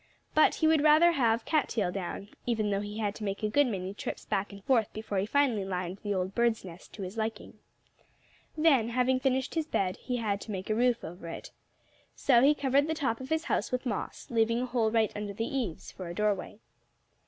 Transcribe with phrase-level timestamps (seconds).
[0.33, 3.49] But he would rather have cat tail down, even though he had to make a
[3.49, 7.03] good many trips back and forth before he finally lined the old bird's nest to
[7.03, 7.59] his liking.
[8.57, 11.51] Then, having finished his bed, he had to make a roof over it.
[12.15, 15.33] So he covered the top of his house with moss, leaving a hole right under
[15.33, 16.57] the eaves, for a doorway.